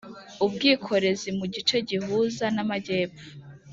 [0.45, 3.25] ubwikorezi mu gice gihuza n’amajyepfo